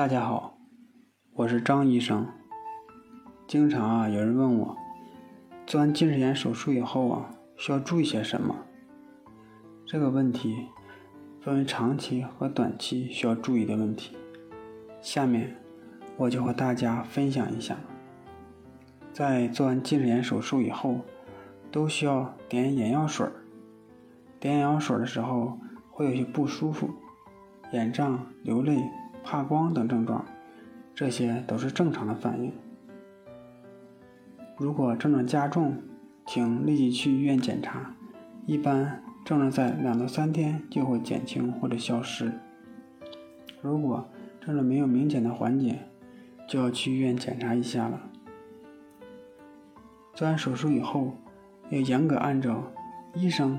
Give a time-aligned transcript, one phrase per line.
[0.00, 0.56] 大家好，
[1.34, 2.26] 我是张医生。
[3.46, 4.74] 经常啊，有人问我，
[5.66, 8.56] 做完近视眼手术以后啊，需要注意些什么？
[9.84, 10.68] 这个问题
[11.42, 14.16] 分为长期和短期需要注意的问题。
[15.02, 15.54] 下面
[16.16, 17.76] 我就和大家分享一下，
[19.12, 21.00] 在做完近视眼手术以后，
[21.70, 23.32] 都需要点眼药水儿。
[24.40, 25.58] 点眼药水的时候
[25.90, 26.88] 会有些不舒服，
[27.74, 28.82] 眼胀、流泪。
[29.22, 30.24] 怕光等症状，
[30.94, 32.52] 这些都是正常的反应。
[34.56, 35.76] 如果症状加重，
[36.26, 37.94] 请立即去医院检查，
[38.46, 42.32] 一般症状在两到三天就会减轻或者消失。
[43.62, 44.08] 如果
[44.40, 45.80] 症状没有明显的缓解，
[46.48, 48.00] 就要去医院检查一下了。
[50.14, 51.16] 做完手术以后，
[51.70, 52.64] 要严格按照
[53.14, 53.58] 医生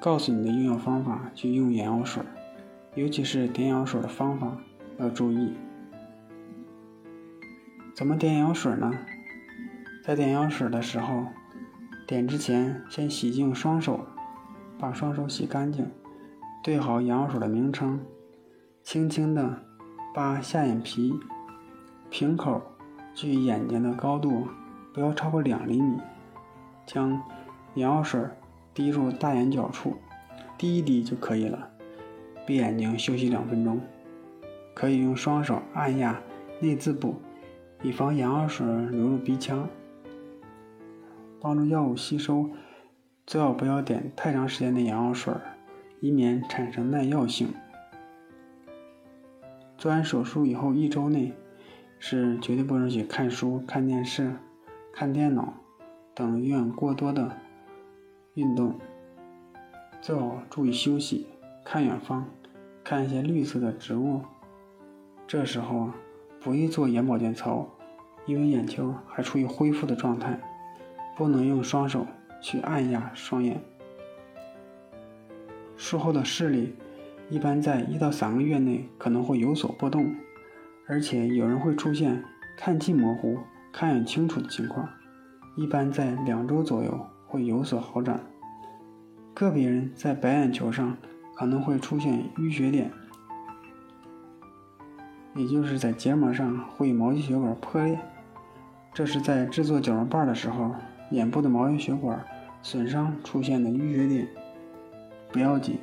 [0.00, 2.22] 告诉你的用药方法去用眼药水，
[2.94, 4.56] 尤其是点眼药水的方法。
[4.98, 5.52] 要注意，
[7.94, 8.92] 怎么点眼药水呢？
[10.02, 11.26] 在点眼药水的时候，
[12.06, 14.06] 点之前先洗净双手，
[14.78, 15.90] 把双手洗干净，
[16.62, 18.00] 对好眼药水的名称，
[18.82, 19.62] 轻轻的
[20.14, 21.18] 把下眼皮
[22.08, 22.62] 瓶口
[23.14, 24.46] 距眼睛的高度
[24.94, 25.98] 不要超过两厘米，
[26.86, 27.10] 将
[27.74, 28.20] 眼药水
[28.72, 29.96] 滴入大眼角处，
[30.56, 31.68] 滴一滴就可以了。
[32.46, 33.78] 闭眼睛休息两分钟。
[34.76, 36.20] 可以用双手按压
[36.60, 37.14] 内眦部，
[37.82, 39.66] 以防眼药水流入鼻腔，
[41.40, 42.50] 帮助药物吸收。
[43.26, 45.32] 最好不要点太长时间的眼药水，
[46.00, 47.48] 以免产生耐药性。
[49.78, 51.32] 做完手术以后一周内，
[51.98, 54.36] 是绝对不允许看书、看电视、
[54.92, 55.54] 看电脑
[56.14, 57.34] 等有氧过多的
[58.34, 58.78] 运动。
[60.02, 61.26] 最好注意休息，
[61.64, 62.28] 看远方，
[62.84, 64.20] 看一些绿色的植物。
[65.28, 65.90] 这时候
[66.40, 67.68] 不宜做眼保健操，
[68.26, 70.38] 因为眼球还处于恢复的状态，
[71.16, 72.06] 不能用双手
[72.40, 73.60] 去按压双眼。
[75.76, 76.74] 术后的视力
[77.28, 80.14] 一般在一到三个月内可能会有所波动，
[80.86, 82.22] 而且有人会出现
[82.56, 83.36] 看近模糊、
[83.72, 84.88] 看远清楚的情况，
[85.56, 88.20] 一般在两周左右会有所好转。
[89.34, 90.96] 个别人在白眼球上
[91.34, 92.92] 可能会出现淤血点。
[95.36, 97.98] 也就是在结膜上会毛细血管破裂，
[98.94, 100.74] 这是在制作角膜瓣的时候，
[101.10, 102.24] 眼部的毛细血管
[102.62, 104.26] 损伤出现的淤血点，
[105.30, 105.78] 不要紧，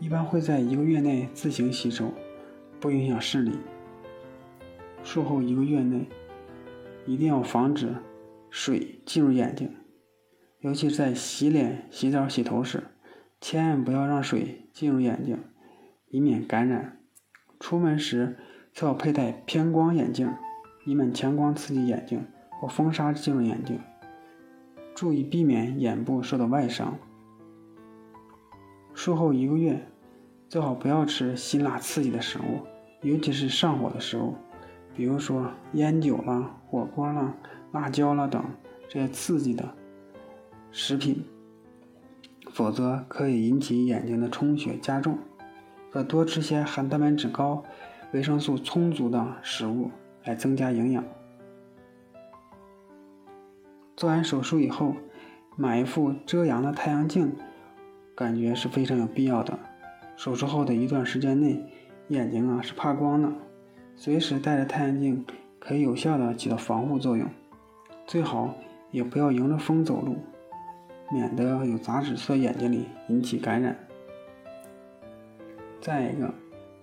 [0.00, 2.14] 一般会在一个月内自行吸收，
[2.80, 3.52] 不影响视力。
[5.02, 6.08] 术后一个月内，
[7.04, 7.94] 一定要防止
[8.48, 9.70] 水进入眼睛，
[10.60, 12.84] 尤其是在洗脸、洗澡、洗头时，
[13.38, 15.38] 千万不要让水进入眼睛，
[16.08, 17.00] 以免感染。
[17.60, 18.38] 出门时。
[18.74, 20.28] 最好佩戴偏光眼镜，
[20.84, 23.78] 以免强光刺激眼睛或风沙进入眼睛。
[24.96, 26.98] 注意避免眼部受到外伤。
[28.92, 29.86] 术后一个月，
[30.48, 32.66] 最好不要吃辛辣刺激的食物，
[33.02, 34.34] 尤其是上火的食物，
[34.92, 37.32] 比如说烟酒啦、火锅啦、
[37.70, 38.44] 辣椒啦等
[38.88, 39.72] 这些刺激的
[40.72, 41.24] 食品，
[42.50, 45.16] 否则可以引起眼睛的充血加重。
[45.92, 47.62] 可多吃些含蛋白质高。
[48.14, 49.90] 维生素充足的食物
[50.22, 51.04] 来增加营养。
[53.96, 54.94] 做完手术以后，
[55.56, 57.34] 买一副遮阳的太阳镜，
[58.14, 59.58] 感觉是非常有必要的。
[60.14, 61.60] 手术后的一段时间内，
[62.06, 63.32] 眼睛啊是怕光的，
[63.96, 65.26] 随时带着太阳镜
[65.58, 67.28] 可以有效的起到防护作用。
[68.06, 68.54] 最好
[68.92, 70.18] 也不要迎着风走路，
[71.10, 73.76] 免得有杂质在眼睛里引起感染。
[75.80, 76.32] 再一个。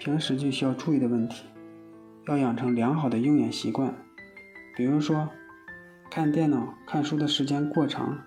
[0.00, 1.44] 平时就需要注意的问题，
[2.26, 3.94] 要养成良好的用眼习惯。
[4.74, 5.28] 比如说，
[6.10, 8.18] 看电脑、看书的时间过长，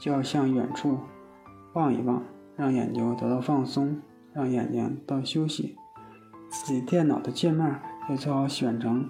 [0.00, 0.98] 就要向远处
[1.74, 2.22] 望一望，
[2.56, 4.00] 让眼睛得到放松，
[4.32, 5.76] 让眼睛得到休息。
[6.48, 7.78] 自己电脑的界面
[8.08, 9.06] 也最好选成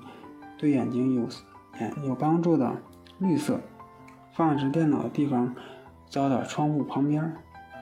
[0.58, 1.28] 对眼睛有
[1.78, 2.82] 眼有帮助的
[3.20, 3.60] 绿色。
[4.32, 5.54] 放置电脑的地方，
[6.10, 7.32] 找点窗户旁边，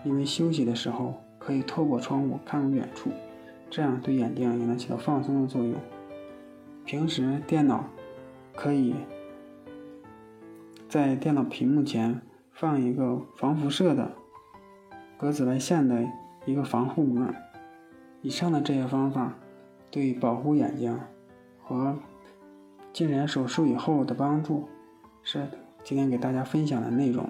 [0.04, 3.10] 因为休息的时候可以透过窗户看远处。
[3.68, 5.74] 这样对眼睛也能起到放松的作用。
[6.84, 7.84] 平时电脑
[8.54, 8.94] 可以
[10.88, 12.22] 在电脑屏幕前
[12.52, 14.12] 放一个防辐射的、
[15.18, 16.06] 隔紫外线的
[16.44, 17.26] 一个防护膜。
[18.22, 19.34] 以上的这些方法
[19.90, 20.98] 对保护眼睛
[21.62, 21.96] 和
[22.92, 24.68] 近视眼手术以后的帮助，
[25.22, 25.46] 是
[25.84, 27.28] 今天给大家分享的内容。